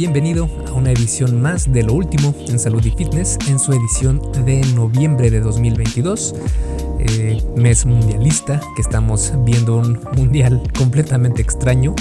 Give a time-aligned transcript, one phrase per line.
[0.00, 4.22] bienvenido a una edición más de lo último en salud y fitness en su edición
[4.46, 6.34] de noviembre de 2022,
[7.00, 11.94] eh, mes mundialista, que estamos viendo un mundial completamente extraño,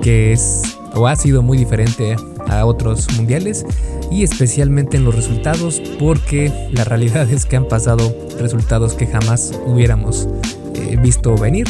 [0.00, 0.62] que es
[0.94, 2.16] o ha sido muy diferente
[2.48, 3.66] a otros mundiales
[4.10, 9.52] y especialmente en los resultados porque la realidad es que han pasado resultados que jamás
[9.66, 10.28] hubiéramos
[10.76, 11.68] eh, visto venir.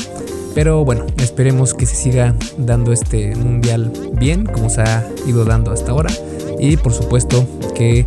[0.55, 5.72] Pero bueno, esperemos que se siga dando este mundial bien, como se ha ido dando
[5.72, 6.11] hasta ahora.
[6.58, 8.07] Y por supuesto que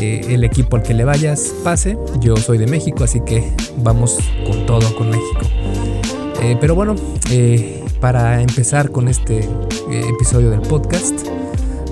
[0.00, 1.98] eh, el equipo al que le vayas pase.
[2.20, 5.40] Yo soy de México, así que vamos con todo con México.
[6.42, 6.96] Eh, pero bueno,
[7.30, 9.48] eh, para empezar con este
[9.90, 11.26] episodio del podcast,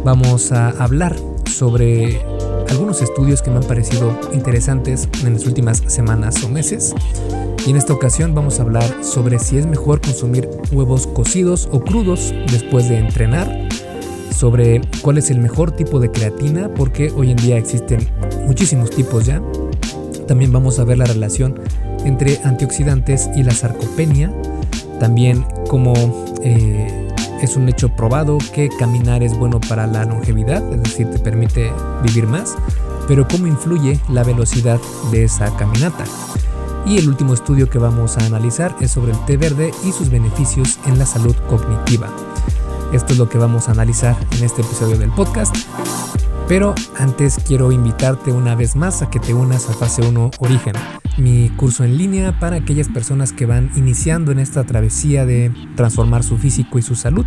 [0.05, 1.14] vamos a hablar
[1.48, 2.20] sobre
[2.69, 6.94] algunos estudios que me han parecido interesantes en las últimas semanas o meses.
[7.66, 11.80] Y en esta ocasión vamos a hablar sobre si es mejor consumir huevos cocidos o
[11.80, 13.69] crudos después de entrenar,
[14.34, 18.08] sobre cuál es el mejor tipo de creatina, porque hoy en día existen
[18.47, 19.42] muchísimos tipos ya.
[20.27, 21.61] También vamos a ver la relación
[22.05, 24.33] entre antioxidantes y la sarcopenia.
[24.98, 25.92] También como
[26.42, 27.08] eh,
[27.42, 31.70] es un hecho probado que caminar es bueno para la longevidad, es decir, te permite
[32.03, 32.56] vivir más,
[33.08, 34.78] pero cómo influye la velocidad
[35.11, 36.05] de esa caminata.
[36.86, 40.11] Y el último estudio que vamos a analizar es sobre el té verde y sus
[40.11, 42.09] beneficios en la salud cognitiva.
[42.92, 45.55] Esto es lo que vamos a analizar en este episodio del podcast.
[46.48, 50.75] Pero antes quiero invitarte una vez más a que te unas a Fase 1 Origen,
[51.17, 56.25] mi curso en línea para aquellas personas que van iniciando en esta travesía de transformar
[56.25, 57.25] su físico y su salud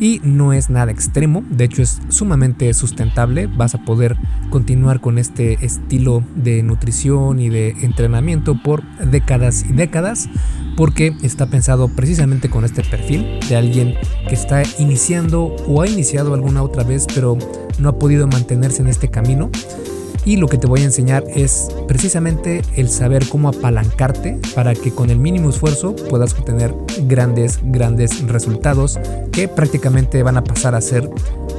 [0.00, 4.16] y no es nada extremo, de hecho es sumamente sustentable, vas a poder
[4.50, 10.28] continuar con este estilo de nutrición y de entrenamiento por décadas y décadas
[10.76, 13.94] porque está pensado precisamente con este perfil de alguien
[14.28, 17.38] que está iniciando o ha iniciado alguna otra vez pero
[17.78, 19.50] no ha podido mantenerse en este camino
[20.26, 24.90] y lo que te voy a enseñar es precisamente el saber cómo apalancarte para que
[24.90, 28.98] con el mínimo esfuerzo puedas obtener grandes, grandes resultados
[29.32, 31.08] que prácticamente van a pasar a ser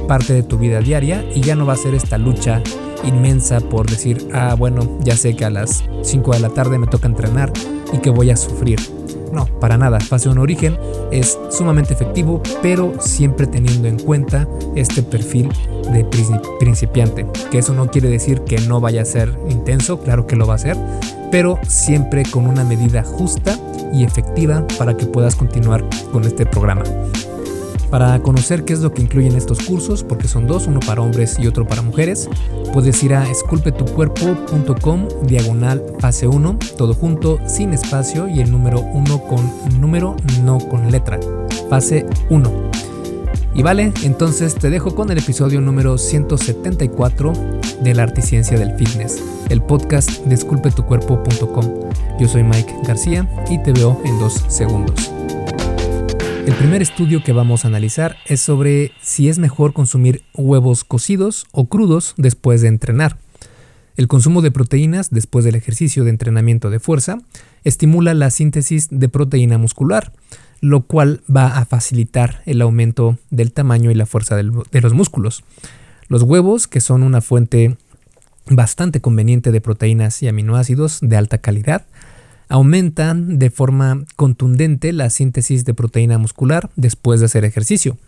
[0.06, 2.62] parte de tu vida diaria y ya no va a ser esta lucha
[3.04, 6.86] inmensa por decir, ah, bueno, ya sé que a las 5 de la tarde me
[6.86, 7.52] toca entrenar
[7.92, 8.97] y que voy a sufrir.
[9.32, 10.00] No, para nada.
[10.00, 10.78] Fase 1 origen
[11.10, 15.50] es sumamente efectivo, pero siempre teniendo en cuenta este perfil
[15.92, 16.04] de
[16.58, 17.26] principiante.
[17.50, 20.54] Que eso no quiere decir que no vaya a ser intenso, claro que lo va
[20.54, 20.76] a ser,
[21.30, 23.58] pero siempre con una medida justa
[23.92, 26.82] y efectiva para que puedas continuar con este programa.
[27.90, 31.38] Para conocer qué es lo que incluyen estos cursos, porque son dos, uno para hombres
[31.38, 32.28] y otro para mujeres,
[32.72, 39.22] puedes ir a esculpetucuerpo.com diagonal fase 1, todo junto, sin espacio y el número 1
[39.22, 41.18] con número, no con letra.
[41.70, 42.68] Fase 1.
[43.54, 47.32] Y vale, entonces te dejo con el episodio número 174
[47.82, 50.36] de la arte ciencia del fitness, el podcast de.
[52.20, 55.10] Yo soy Mike García y te veo en dos segundos.
[56.48, 61.46] El primer estudio que vamos a analizar es sobre si es mejor consumir huevos cocidos
[61.52, 63.18] o crudos después de entrenar.
[63.98, 67.18] El consumo de proteínas después del ejercicio de entrenamiento de fuerza
[67.64, 70.10] estimula la síntesis de proteína muscular,
[70.62, 75.44] lo cual va a facilitar el aumento del tamaño y la fuerza de los músculos.
[76.08, 77.76] Los huevos, que son una fuente
[78.48, 81.84] bastante conveniente de proteínas y aminoácidos de alta calidad,
[82.48, 87.98] aumentan de forma contundente la síntesis de proteína muscular después de hacer ejercicio,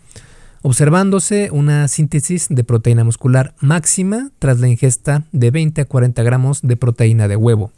[0.61, 6.61] observándose una síntesis de proteína muscular máxima tras la ingesta de 20 a 40 gramos
[6.61, 7.71] de proteína de huevo.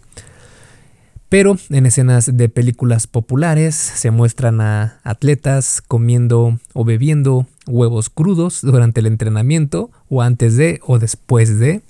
[1.29, 8.61] Pero en escenas de películas populares se muestran a atletas comiendo o bebiendo huevos crudos
[8.61, 11.81] durante el entrenamiento o antes de o después de,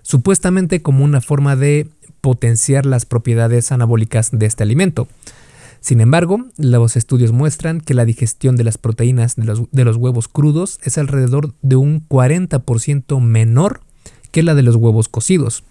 [0.00, 1.88] supuestamente como una forma de
[2.28, 5.08] potenciar las propiedades anabólicas de este alimento.
[5.80, 10.78] Sin embargo, los estudios muestran que la digestión de las proteínas de los, huevos crudos
[10.82, 13.80] es alrededor de un 40% menor
[14.30, 15.64] que la de los huevos cocidos.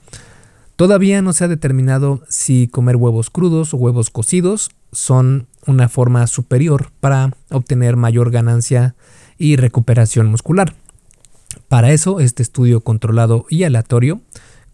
[0.77, 6.25] Todavía no se ha determinado si comer huevos crudos o huevos cocidos son una forma
[6.25, 8.95] superior para obtener mayor ganancia
[9.37, 10.73] y recuperación muscular.
[11.67, 14.21] Para eso, este estudio controlado y aleatorio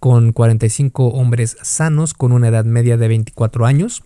[0.03, 4.03] con 45 hombres sanos con una edad media de 24 años.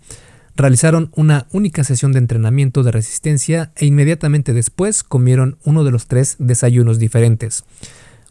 [0.55, 6.05] Realizaron una única sesión de entrenamiento de resistencia e inmediatamente después comieron uno de los
[6.05, 7.63] tres desayunos diferentes.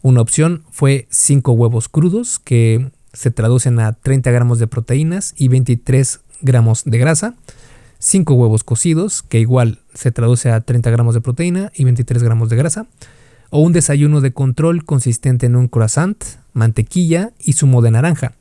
[0.01, 5.49] Una opción fue 5 huevos crudos que se traducen a 30 gramos de proteínas y
[5.49, 7.35] 23 gramos de grasa.
[7.99, 12.47] 5 huevos cocidos que igual se traduce a 30 gramos de proteína y 23 gramos
[12.47, 12.87] de grasa
[13.49, 16.23] o un desayuno de control consistente en un croissant,
[16.57, 18.33] mantequilla y zumo de naranja,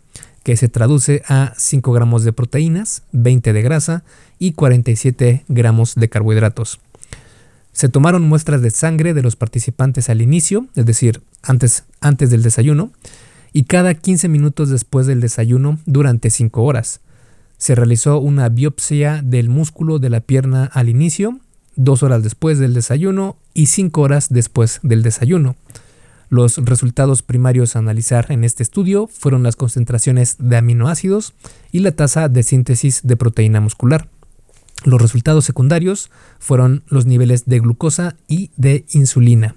[0.42, 4.04] que se traduce a 5 gramos de proteínas, 20 de grasa
[4.38, 6.80] y 47 gramos de carbohidratos.
[7.72, 12.42] Se tomaron muestras de sangre de los participantes al inicio, es decir, antes, antes del
[12.42, 12.90] desayuno,
[13.52, 17.00] y cada 15 minutos después del desayuno durante 5 horas.
[17.58, 21.38] Se realizó una biopsia del músculo de la pierna al inicio,
[21.76, 25.56] 2 horas después del desayuno y 5 horas después del desayuno.
[26.28, 31.34] Los resultados primarios a analizar en este estudio fueron las concentraciones de aminoácidos
[31.70, 34.08] y la tasa de síntesis de proteína muscular.
[34.84, 39.56] Los resultados secundarios fueron los niveles de glucosa y de insulina.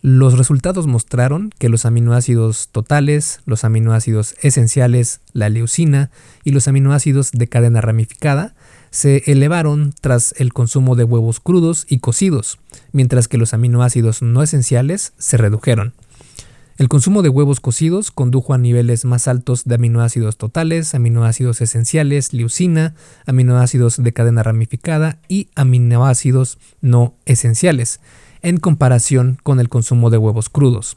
[0.00, 6.10] Los resultados mostraron que los aminoácidos totales, los aminoácidos esenciales, la leucina
[6.44, 8.54] y los aminoácidos de cadena ramificada
[8.90, 12.58] se elevaron tras el consumo de huevos crudos y cocidos,
[12.92, 15.94] mientras que los aminoácidos no esenciales se redujeron.
[16.78, 22.32] El consumo de huevos cocidos condujo a niveles más altos de aminoácidos totales, aminoácidos esenciales,
[22.32, 22.94] leucina,
[23.26, 27.98] aminoácidos de cadena ramificada y aminoácidos no esenciales,
[28.42, 30.96] en comparación con el consumo de huevos crudos.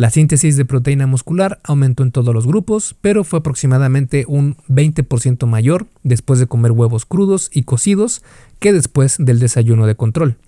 [0.00, 5.44] La síntesis de proteína muscular aumentó en todos los grupos, pero fue aproximadamente un 20%
[5.44, 8.22] mayor después de comer huevos crudos y cocidos
[8.60, 10.38] que después del desayuno de control,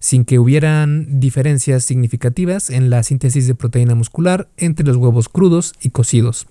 [0.00, 5.74] sin que hubieran diferencias significativas en la síntesis de proteína muscular entre los huevos crudos
[5.80, 6.48] y cocidos.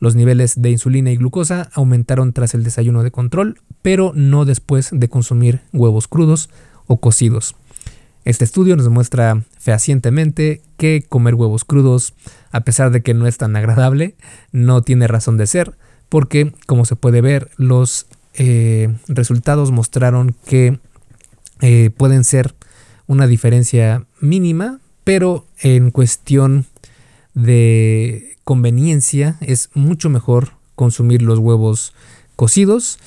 [0.00, 4.88] Los niveles de insulina y glucosa aumentaron tras el desayuno de control, pero no después
[4.90, 6.50] de consumir huevos crudos
[6.88, 7.54] o cocidos.
[8.24, 12.14] Este estudio nos muestra fehacientemente que comer huevos crudos,
[12.50, 14.16] a pesar de que no es tan agradable,
[14.50, 15.76] no tiene razón de ser,
[16.08, 20.80] porque como se puede ver, los eh, resultados mostraron que
[21.60, 22.54] eh, pueden ser
[23.06, 26.64] una diferencia mínima, pero en cuestión
[27.34, 31.92] de conveniencia es mucho mejor consumir los huevos
[32.34, 32.98] cocidos,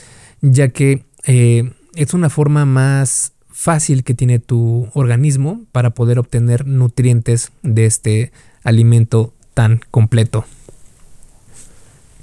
[0.42, 3.33] ya que eh, es una forma más
[3.64, 8.34] fácil que tiene tu organismo para poder obtener nutrientes de este
[8.66, 10.44] alimento tan completo.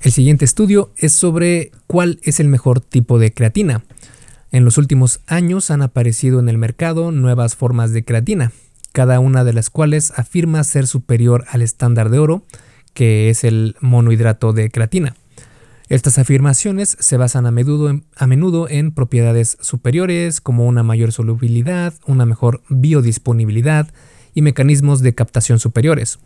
[0.03, 3.83] El siguiente estudio es sobre cuál es el mejor tipo de creatina.
[4.53, 8.53] En los últimos años han aparecido en el mercado nuevas formas de creatina,
[8.93, 12.43] cada una de las cuales afirma ser superior al estándar de oro,
[12.93, 15.17] que es el monohidrato de creatina.
[15.91, 22.63] Estas afirmaciones se basan a menudo, en, propiedades superiores como una mayor solubilidad, una mejor
[22.69, 23.89] biodisponibilidad
[24.33, 26.21] y mecanismos de captación superiores.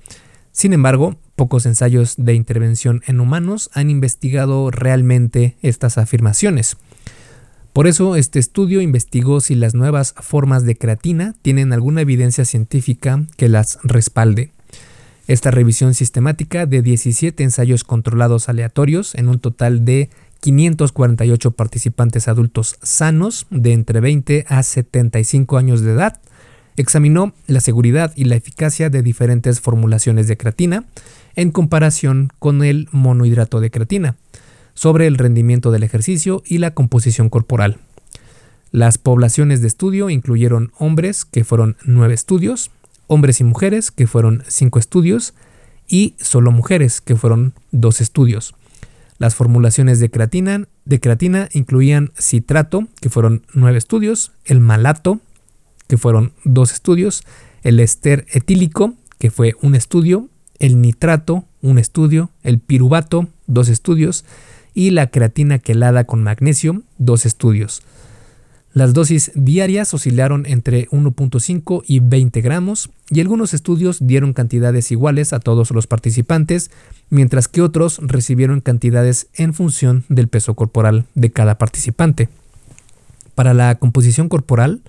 [0.53, 6.77] Sin embargo, pocos ensayos de intervención en humanos han investigado realmente estas afirmaciones.
[7.73, 13.25] Por eso, este estudio investigó si las nuevas formas de creatina tienen alguna evidencia científica
[13.39, 14.53] que las respalde.
[15.27, 20.11] Esta revisión sistemática de 17 ensayos controlados aleatorios en un total de
[20.41, 26.21] 548 participantes adultos sanos de entre 20 a 75 años de edad
[26.77, 30.85] examinó la seguridad y la eficacia de diferentes formulaciones de creatina
[31.37, 34.17] en comparación con el monohidrato de creatina,
[34.75, 37.79] sobre el rendimiento del ejercicio y la composición corporal.
[38.73, 42.71] Las poblaciones de estudio incluyeron hombres, que fueron nueve estudios,
[43.07, 45.35] hombres y mujeres, que fueron cinco estudios,
[45.87, 48.55] y solo mujeres, que fueron dos estudios.
[49.19, 55.21] Las formulaciones de creatina, de creatina incluían citrato, que fueron nueve estudios, el malato,
[55.87, 57.23] que fueron dos estudios,
[57.63, 64.25] el ester etílico, que fue un estudio, el nitrato, un estudio, el piruvato, dos estudios,
[64.75, 67.83] y la creatina quelada con magnesio, dos estudios.
[68.75, 75.33] Las dosis diarias oscilaron entre 1.5 y 20 gramos y algunos estudios dieron cantidades iguales
[75.33, 76.73] a todos los participantes,
[77.09, 82.29] mientras que otros recibieron cantidades en función del peso corporal de cada participante.
[83.37, 84.81] Para la composición corporal,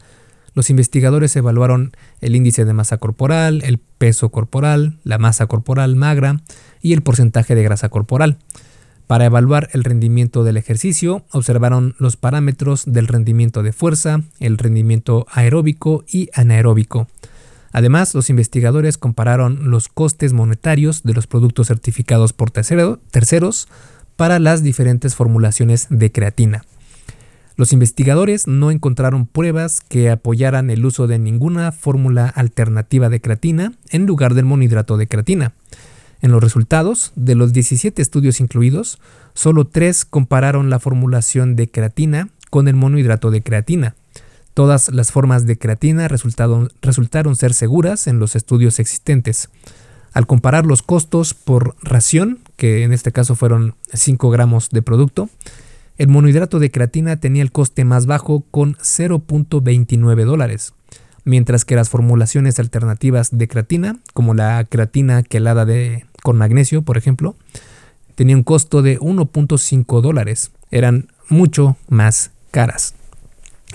[0.55, 6.41] los investigadores evaluaron el índice de masa corporal, el peso corporal, la masa corporal magra
[6.81, 8.39] y el porcentaje de grasa corporal.
[9.07, 15.27] Para evaluar el rendimiento del ejercicio, observaron los parámetros del rendimiento de fuerza, el rendimiento
[15.31, 17.07] aeróbico y anaeróbico.
[17.71, 23.67] Además, los investigadores compararon los costes monetarios de los productos certificados por terceros
[24.15, 26.63] para las diferentes formulaciones de creatina.
[27.57, 33.73] Los investigadores no encontraron pruebas que apoyaran el uso de ninguna fórmula alternativa de creatina
[33.91, 35.53] en lugar del monohidrato de creatina.
[36.25, 38.97] En los resultados, de los 17 estudios incluidos,
[39.35, 43.93] solo 3 compararon la formulación de creatina con el monohidrato de creatina.
[44.55, 49.49] Todas las formas de creatina resultaron, ser seguras en los estudios existentes.
[50.13, 55.29] Al comparar los costos por ración, que en este caso fueron 5 gramos de producto,
[55.99, 60.73] el monohidrato de creatina tenía el coste más bajo con 0.29 dólares,
[61.23, 66.97] mientras que las formulaciones alternativas de creatina, como la creatina quelada de, con magnesio, por
[66.97, 67.35] ejemplo,
[68.15, 70.49] tenían un costo de 1.5 dólares.
[70.71, 72.95] Eran mucho más caras.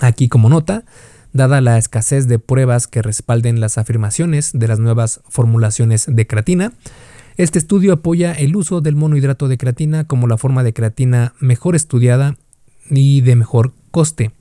[0.01, 0.83] Aquí como nota,
[1.31, 6.73] dada la escasez de pruebas que respalden las afirmaciones de las nuevas formulaciones de creatina,
[7.37, 11.77] este estudio apoya el uso del monohidrato de creatina como la forma de creatina mejor
[11.77, 12.35] estudiada
[12.89, 14.31] y de mejor coste.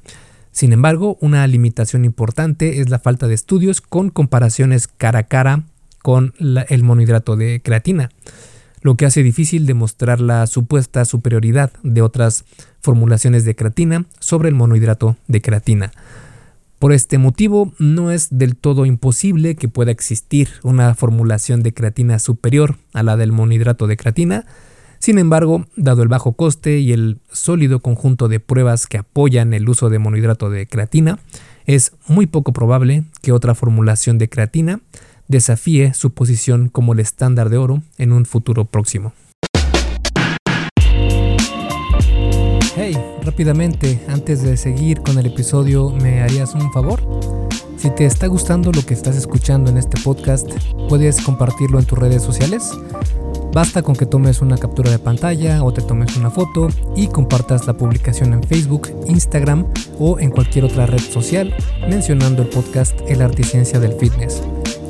[0.50, 5.62] Sin embargo, una limitación importante es la falta de estudios con comparaciones cara a cara
[6.02, 8.11] con el monohidrato de creatina,
[8.83, 12.45] lo que hace difícil demostrar la supuesta superioridad de otras
[12.80, 15.92] formulaciones de creatina sobre el monohidrato de creatina.
[16.78, 22.19] Por este motivo, no es del todo imposible que pueda existir una formulación de creatina
[22.19, 24.47] superior a la del monohidrato de creatina.
[24.99, 29.69] Sin embargo, dado el bajo coste y el sólido conjunto de pruebas que apoyan el
[29.69, 31.19] uso de monohidrato de creatina,
[31.66, 34.80] es muy poco probable que otra formulación de creatina
[35.30, 39.12] desafíe su posición como el estándar de oro en un futuro próximo.
[42.75, 47.00] Hey, rápidamente, antes de seguir con el episodio, ¿me harías un favor?
[47.76, 50.50] Si te está gustando lo que estás escuchando en este podcast,
[50.88, 52.72] puedes compartirlo en tus redes sociales.
[53.52, 57.66] Basta con que tomes una captura de pantalla o te tomes una foto y compartas
[57.66, 59.66] la publicación en Facebook, Instagram
[59.99, 61.54] o en cualquier otra red social
[61.88, 64.42] mencionando el podcast El Arte y Ciencia del Fitness.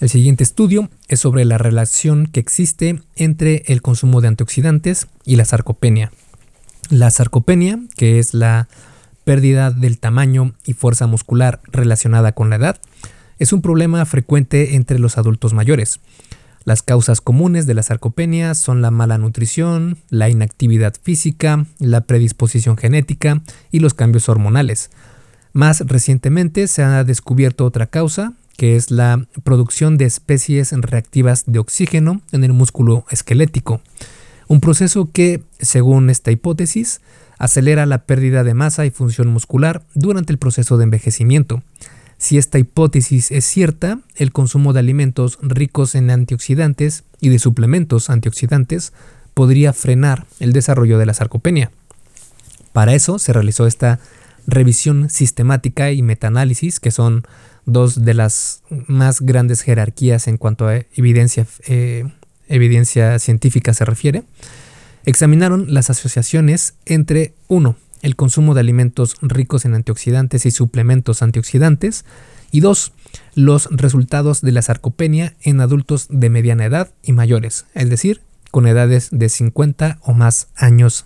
[0.00, 5.34] El siguiente estudio es sobre la relación que existe entre el consumo de antioxidantes y
[5.34, 6.12] la sarcopenia.
[6.88, 8.68] La sarcopenia, que es la
[9.24, 12.80] pérdida del tamaño y fuerza muscular relacionada con la edad,
[13.40, 15.98] es un problema frecuente entre los adultos mayores.
[16.64, 22.76] Las causas comunes de la sarcopenia son la mala nutrición, la inactividad física, la predisposición
[22.76, 24.90] genética y los cambios hormonales.
[25.52, 31.60] Más recientemente se ha descubierto otra causa, que es la producción de especies reactivas de
[31.60, 33.80] oxígeno en el músculo esquelético,
[34.48, 37.00] un proceso que, según esta hipótesis,
[37.38, 41.62] acelera la pérdida de masa y función muscular durante el proceso de envejecimiento.
[42.16, 48.10] Si esta hipótesis es cierta, el consumo de alimentos ricos en antioxidantes y de suplementos
[48.10, 48.92] antioxidantes
[49.34, 51.70] podría frenar el desarrollo de la sarcopenia.
[52.72, 54.00] Para eso se realizó esta
[54.48, 57.22] revisión sistemática y metaanálisis, que son
[57.68, 62.04] dos de las más grandes jerarquías en cuanto a evidencia, eh,
[62.48, 64.24] evidencia científica se refiere,
[65.04, 72.04] examinaron las asociaciones entre, uno, el consumo de alimentos ricos en antioxidantes y suplementos antioxidantes,
[72.50, 72.92] y dos,
[73.34, 78.66] los resultados de la sarcopenia en adultos de mediana edad y mayores, es decir, con
[78.66, 81.04] edades de 50 o más años.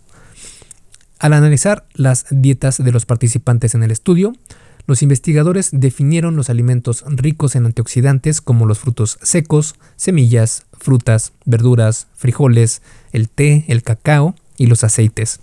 [1.18, 4.34] Al analizar las dietas de los participantes en el estudio,
[4.86, 12.08] los investigadores definieron los alimentos ricos en antioxidantes como los frutos secos, semillas, frutas, verduras,
[12.14, 15.40] frijoles, el té, el cacao y los aceites.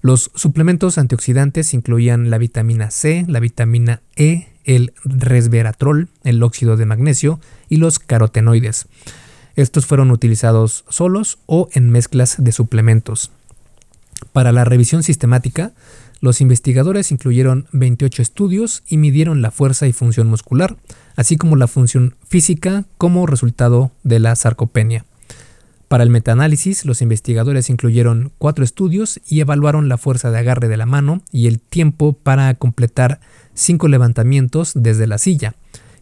[0.00, 6.86] Los suplementos antioxidantes incluían la vitamina C, la vitamina E, el resveratrol, el óxido de
[6.86, 8.86] magnesio y los carotenoides.
[9.54, 13.30] Estos fueron utilizados solos o en mezclas de suplementos.
[14.32, 15.72] Para la revisión sistemática,
[16.22, 20.76] los investigadores incluyeron 28 estudios y midieron la fuerza y función muscular,
[21.16, 25.04] así como la función física como resultado de la sarcopenia.
[25.88, 30.76] Para el metaanálisis, los investigadores incluyeron cuatro estudios y evaluaron la fuerza de agarre de
[30.76, 33.18] la mano y el tiempo para completar
[33.52, 35.56] cinco levantamientos desde la silla,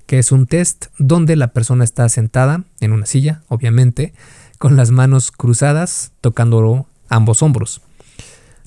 [0.04, 4.12] que es un test donde la persona está sentada en una silla, obviamente,
[4.58, 7.80] con las manos cruzadas, tocando ambos hombros.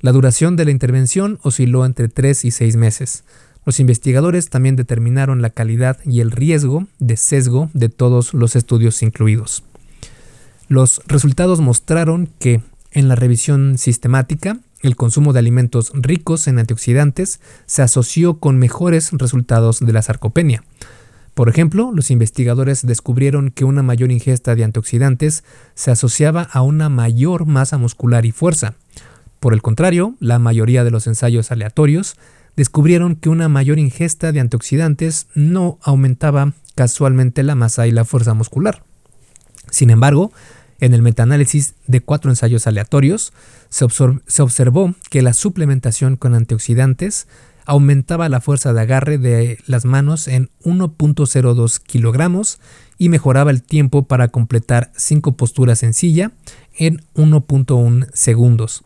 [0.03, 3.24] La duración de la intervención osciló entre 3 y 6 meses.
[3.65, 9.01] Los investigadores también determinaron la calidad y el riesgo de sesgo de todos los estudios
[9.01, 9.63] incluidos.
[10.67, 17.39] Los resultados mostraron que en la revisión sistemática el consumo de alimentos ricos en antioxidantes
[17.65, 20.65] se asoció con mejores resultados de la sarcopenia.
[21.33, 25.45] Por ejemplo, los investigadores descubrieron que una mayor ingesta de antioxidantes
[25.75, 28.75] se asociaba a una mayor masa muscular y fuerza.
[29.44, 32.16] Por el contrario, la mayoría de los ensayos aleatorios
[32.56, 38.34] descubrieron que una mayor ingesta de antioxidantes no aumentaba casualmente la masa y la fuerza
[38.34, 38.84] muscular.
[39.70, 40.32] Sin embargo,
[40.80, 43.34] en el metaanálisis de cuatro ensayos aleatorios,
[43.68, 47.28] se, observó que la suplementación con antioxidantes
[47.66, 52.62] aumentaba la fuerza de agarre de las manos en 1.02 kilogramos
[52.98, 56.32] y mejoraba el tiempo para completar cinco posturas en silla
[56.78, 58.86] en 1.1 segundos.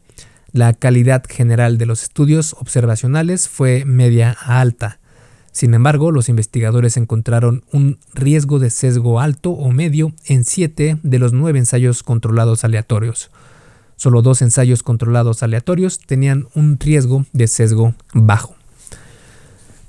[0.57, 4.97] La calidad general de los estudios observacionales fue media a alta.
[5.51, 11.19] Sin embargo, los investigadores encontraron un riesgo de sesgo alto o medio en 7 de
[11.19, 13.29] los 9 ensayos controlados aleatorios.
[13.97, 18.55] Solo dos ensayos controlados aleatorios tenían un riesgo de sesgo bajo.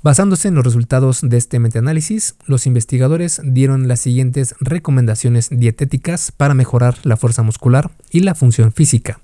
[0.03, 6.53] Basándose en los resultados de este metaanálisis, los investigadores dieron las siguientes recomendaciones dietéticas para
[6.53, 9.19] mejorar la fuerza muscular y la función física.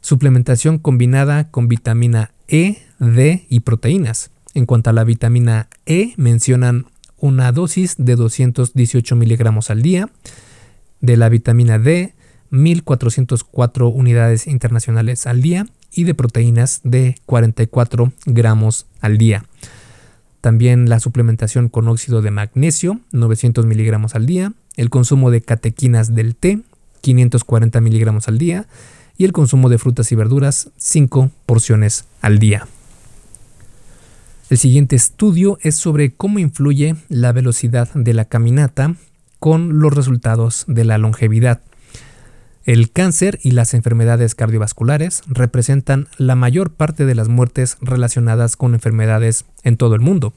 [0.00, 4.30] Suplementación combinada con vitamina E, D y proteínas.
[4.54, 6.86] En cuanto a la vitamina E, mencionan
[7.18, 10.08] una dosis de 218 miligramos al día.
[11.00, 12.14] De la vitamina D,
[12.50, 15.66] 1404 unidades internacionales al día.
[15.90, 19.44] Y de proteínas de 44 gramos al día.
[20.40, 24.52] También la suplementación con óxido de magnesio, 900 miligramos al día.
[24.76, 26.60] El consumo de catequinas del té,
[27.00, 28.66] 540 miligramos al día.
[29.18, 32.68] Y el consumo de frutas y verduras, 5 porciones al día.
[34.48, 38.94] El siguiente estudio es sobre cómo influye la velocidad de la caminata
[39.40, 41.60] con los resultados de la longevidad.
[42.64, 48.74] El cáncer y las enfermedades cardiovasculares representan la mayor parte de las muertes relacionadas con
[48.74, 50.32] enfermedades en todo el mundo.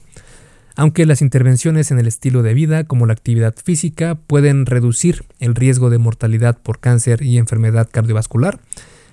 [0.75, 5.55] Aunque las intervenciones en el estilo de vida como la actividad física pueden reducir el
[5.55, 8.59] riesgo de mortalidad por cáncer y enfermedad cardiovascular,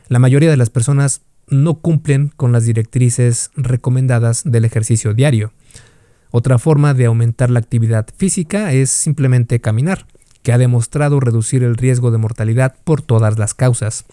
[0.09, 5.52] la mayoría de las personas no cumplen con las directrices recomendadas del ejercicio diario.
[6.30, 10.06] Otra forma de aumentar la actividad física es simplemente caminar
[10.42, 14.04] que ha demostrado reducir el riesgo de mortalidad por todas las causas.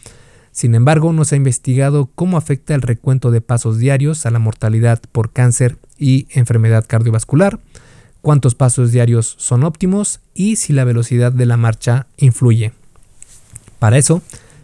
[0.52, 4.40] Sin embargo, no se ha investigado cómo afecta el recuento de pasos diarios a la
[4.40, 7.60] mortalidad por cáncer y enfermedad cardiovascular,
[8.22, 12.74] cuántos pasos diarios son óptimos y si la velocidad de la marcha influye.
[13.80, 14.22] Para eso,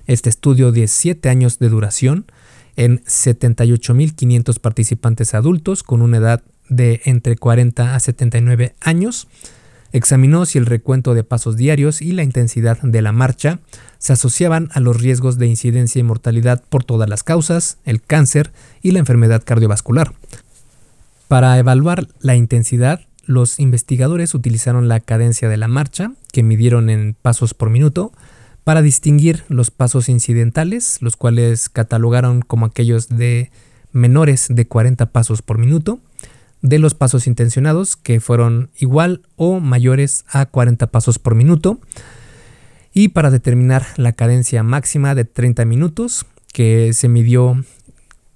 [0.08, 2.26] este estudio de 7 años de duración
[2.76, 9.28] en 78.500 participantes adultos con una edad de entre 40 a 79 años
[9.92, 13.60] examinó si el recuento de pasos diarios y la intensidad de la marcha
[13.98, 18.52] se asociaban a los riesgos de incidencia y mortalidad por todas las causas, el cáncer
[18.82, 20.14] y la enfermedad cardiovascular.
[21.32, 27.14] Para evaluar la intensidad, los investigadores utilizaron la cadencia de la marcha, que midieron en
[27.14, 28.12] pasos por minuto,
[28.66, 33.50] para distinguir los pasos incidentales, los cuales catalogaron como aquellos de
[33.94, 36.00] menores de 40 pasos por minuto,
[36.62, 41.80] de los pasos intencionados, que fueron igual o mayores a 40 pasos por minuto,
[42.94, 47.64] y para determinar la cadencia máxima de 30 minutos, que se midió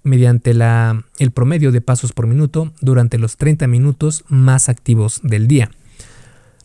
[0.05, 5.47] mediante la, el promedio de pasos por minuto durante los 30 minutos más activos del
[5.47, 5.71] día.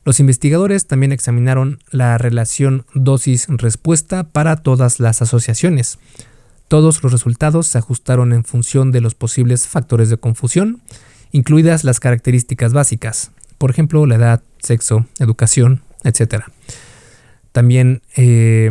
[0.05, 5.99] Los investigadores también examinaron la relación dosis-respuesta para todas las asociaciones.
[6.69, 10.81] Todos los resultados se ajustaron en función de los posibles factores de confusión,
[11.33, 16.45] incluidas las características básicas, por ejemplo, la edad, sexo, educación, etc.
[17.53, 18.71] También eh,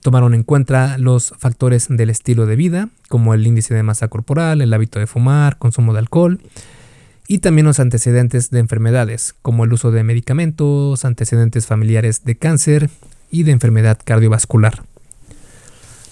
[0.00, 4.60] tomaron en cuenta los factores del estilo de vida, como el índice de masa corporal,
[4.60, 6.40] el hábito de fumar, consumo de alcohol,
[7.28, 12.90] y también los antecedentes de enfermedades, como el uso de medicamentos, antecedentes familiares de cáncer
[13.30, 14.82] y de enfermedad cardiovascular.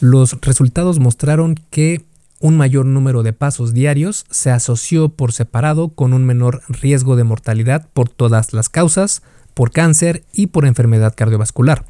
[0.00, 2.04] Los resultados mostraron que
[2.40, 7.24] un mayor número de pasos diarios se asoció por separado con un menor riesgo de
[7.24, 9.22] mortalidad por todas las causas,
[9.54, 11.84] por cáncer y por enfermedad cardiovascular.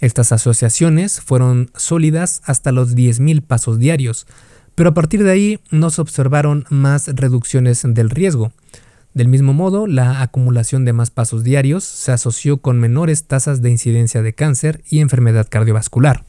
[0.00, 4.26] Estas asociaciones fueron sólidas hasta los 10.000 pasos diarios,
[4.74, 8.52] pero a partir de ahí no se observaron más reducciones del riesgo.
[9.12, 13.70] Del mismo modo, la acumulación de más pasos diarios se asoció con menores tasas de
[13.70, 16.24] incidencia de cáncer y enfermedad cardiovascular.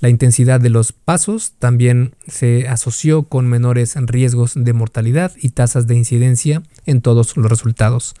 [0.00, 5.86] La intensidad de los pasos también se asoció con menores riesgos de mortalidad y tasas
[5.86, 8.14] de incidencia en todos los resultados.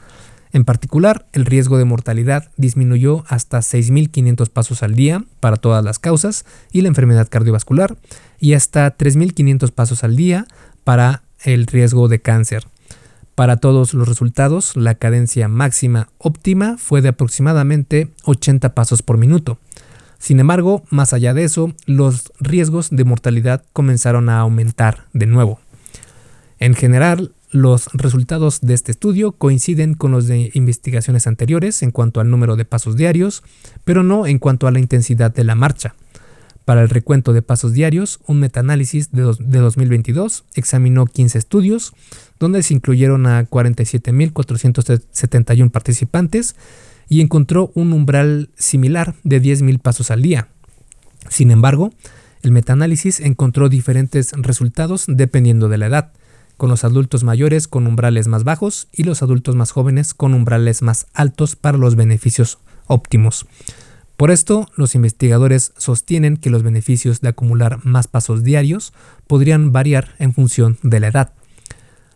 [0.54, 5.98] En particular, el riesgo de mortalidad disminuyó hasta 6.500 pasos al día para todas las
[5.98, 7.96] causas y la enfermedad cardiovascular,
[8.38, 10.46] y hasta 3.500 pasos al día
[10.84, 12.68] para el riesgo de cáncer.
[13.34, 19.58] Para todos los resultados, la cadencia máxima óptima fue de aproximadamente 80 pasos por minuto.
[20.20, 25.58] Sin embargo, más allá de eso, los riesgos de mortalidad comenzaron a aumentar de nuevo.
[26.60, 32.18] En general, los resultados de este estudio coinciden con los de investigaciones anteriores en cuanto
[32.18, 33.44] al número de pasos diarios,
[33.84, 35.94] pero no en cuanto a la intensidad de la marcha.
[36.64, 41.92] Para el recuento de pasos diarios, un metaanálisis de, de 2022 examinó 15 estudios,
[42.40, 46.56] donde se incluyeron a 47.471 participantes
[47.08, 50.48] y encontró un umbral similar de 10.000 pasos al día.
[51.28, 51.92] Sin embargo,
[52.42, 56.10] el metaanálisis encontró diferentes resultados dependiendo de la edad,
[56.56, 60.82] con los adultos mayores con umbrales más bajos y los adultos más jóvenes con umbrales
[60.82, 63.46] más altos para los beneficios óptimos.
[64.16, 68.92] Por esto, los investigadores sostienen que los beneficios de acumular más pasos diarios
[69.26, 71.32] podrían variar en función de la edad.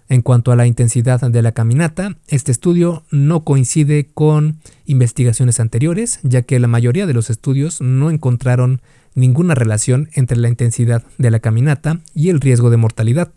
[0.09, 6.21] En cuanto a la intensidad de la caminata, este estudio no coincide con investigaciones anteriores,
[6.23, 8.81] ya que la mayoría de los estudios no encontraron
[9.15, 13.33] ninguna relación entre la intensidad de la caminata y el riesgo de mortalidad.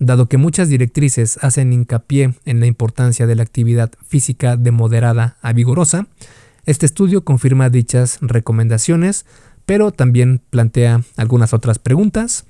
[0.00, 5.36] Dado que muchas directrices hacen hincapié en la importancia de la actividad física de moderada
[5.42, 6.06] a vigorosa,
[6.64, 9.26] este estudio confirma dichas recomendaciones,
[9.66, 12.46] pero también plantea algunas otras preguntas.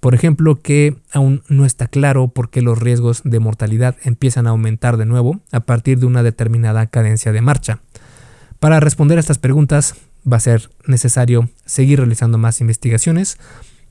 [0.00, 4.50] Por ejemplo, que aún no está claro por qué los riesgos de mortalidad empiezan a
[4.50, 7.80] aumentar de nuevo a partir de una determinada cadencia de marcha.
[8.60, 9.94] Para responder a estas preguntas
[10.30, 13.38] va a ser necesario seguir realizando más investigaciones,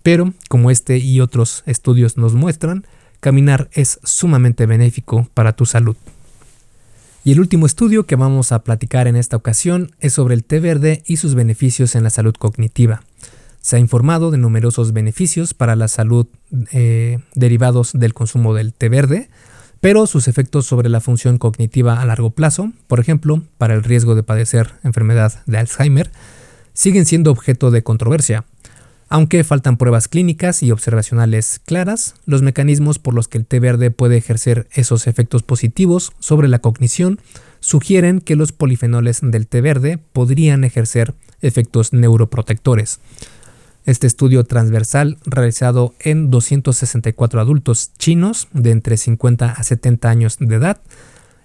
[0.04, 2.86] pero como este y otros estudios nos muestran,
[3.20, 5.96] caminar es sumamente benéfico para tu salud.
[7.24, 10.60] Y el último estudio que vamos a platicar en esta ocasión es sobre el té
[10.60, 13.04] verde y sus beneficios en la salud cognitiva.
[13.62, 16.26] Se ha informado de numerosos beneficios para la salud
[16.72, 19.30] eh, derivados del consumo del té verde,
[19.82, 24.16] pero sus efectos sobre la función cognitiva a largo plazo, por ejemplo, para el riesgo
[24.16, 26.12] de padecer enfermedad de Alzheimer,
[26.74, 28.46] siguen siendo objeto de controversia.
[29.14, 33.92] Aunque faltan pruebas clínicas y observacionales claras, los mecanismos por los que el té verde
[33.92, 37.20] puede ejercer esos efectos positivos sobre la cognición
[37.60, 43.02] sugieren que los polifenoles del té verde podrían ejercer efectos neuroprotectores.
[43.86, 50.56] Este estudio transversal, realizado en 264 adultos chinos de entre 50 a 70 años de
[50.56, 50.80] edad,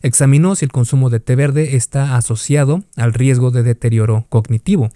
[0.02, 4.92] examinó si el consumo de té verde está asociado al riesgo de deterioro cognitivo.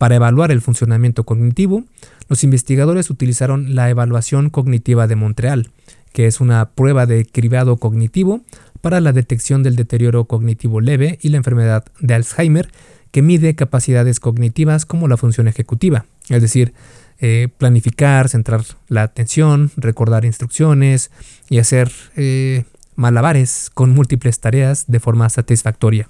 [0.00, 1.84] Para evaluar el funcionamiento cognitivo,
[2.30, 5.72] los investigadores utilizaron la evaluación cognitiva de Montreal,
[6.14, 8.40] que es una prueba de cribado cognitivo
[8.80, 12.70] para la detección del deterioro cognitivo leve y la enfermedad de Alzheimer,
[13.10, 16.72] que mide capacidades cognitivas como la función ejecutiva, es decir,
[17.18, 21.10] eh, planificar, centrar la atención, recordar instrucciones
[21.50, 22.64] y hacer eh,
[22.96, 26.08] malabares con múltiples tareas de forma satisfactoria.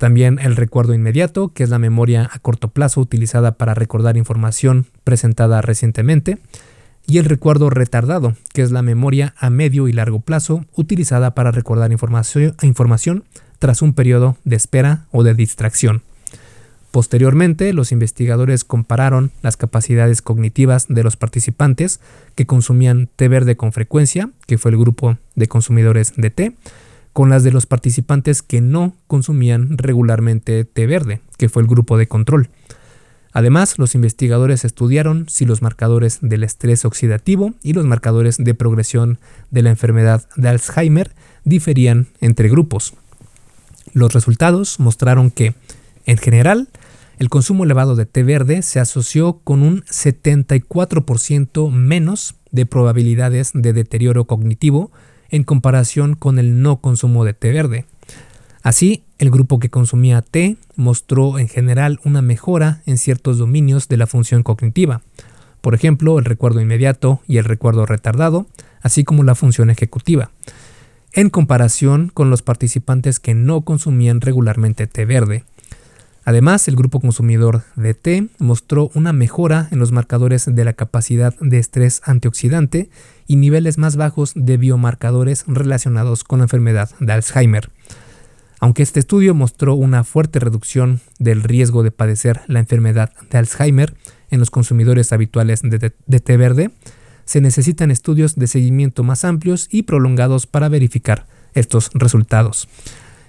[0.00, 4.86] También el recuerdo inmediato, que es la memoria a corto plazo utilizada para recordar información
[5.04, 6.38] presentada recientemente.
[7.06, 11.50] Y el recuerdo retardado, que es la memoria a medio y largo plazo utilizada para
[11.50, 13.24] recordar información,
[13.58, 16.00] tras un periodo de espera o de distracción.
[16.92, 22.00] Posteriormente, los investigadores compararon las capacidades cognitivas de los participantes
[22.36, 26.56] que consumían té verde con frecuencia, que fue el grupo de consumidores de té,
[27.12, 31.98] con las de los participantes que no consumían regularmente té verde, que fue el grupo
[31.98, 32.50] de control.
[33.32, 39.18] Además, los investigadores estudiaron si los marcadores del estrés oxidativo y los marcadores de progresión
[39.50, 41.12] de la enfermedad de Alzheimer
[41.44, 42.94] diferían entre grupos.
[43.92, 45.54] Los resultados mostraron que,
[46.06, 46.68] en general,
[47.18, 53.72] el consumo elevado de té verde se asoció con un 74% menos de probabilidades de
[53.72, 54.90] deterioro cognitivo
[55.30, 57.86] en comparación con el no consumo de té verde.
[58.62, 63.96] Así, el grupo que consumía té mostró en general una mejora en ciertos dominios de
[63.96, 65.00] la función cognitiva,
[65.60, 68.46] por ejemplo, el recuerdo inmediato y el recuerdo retardado,
[68.82, 70.30] así como la función ejecutiva,
[71.12, 75.44] en comparación con los participantes que no consumían regularmente té verde.
[76.24, 81.34] Además, el grupo consumidor de té mostró una mejora en los marcadores de la capacidad
[81.40, 82.90] de estrés antioxidante
[83.30, 87.70] y niveles más bajos de biomarcadores relacionados con la enfermedad de Alzheimer.
[88.58, 93.94] Aunque este estudio mostró una fuerte reducción del riesgo de padecer la enfermedad de Alzheimer
[94.30, 96.72] en los consumidores habituales de, té verde,
[97.24, 102.66] se necesitan estudios de seguimiento más amplios y prolongados para verificar estos resultados.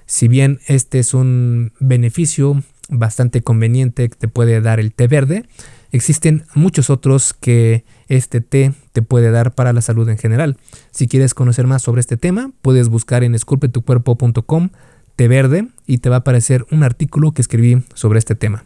[0.08, 5.46] Si bien este es un beneficio bastante conveniente que te puede dar el té verde,
[5.92, 10.58] Existen muchos otros que este té te puede dar para la salud en general.
[10.92, 14.70] Si quieres conocer más sobre este tema, puedes buscar en esculpetucuerpo.com
[15.16, 18.66] té verde y te va a aparecer un artículo que escribí sobre este tema.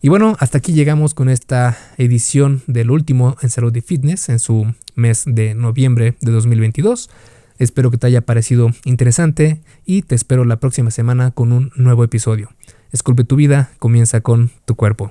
[0.00, 4.38] Y bueno, hasta aquí llegamos con esta edición del último en salud y fitness en
[4.38, 7.10] su mes de noviembre de 2022.
[7.58, 12.04] Espero que te haya parecido interesante y te espero la próxima semana con un nuevo
[12.04, 12.50] episodio.
[12.92, 15.10] Esculpe tu vida, comienza con tu cuerpo.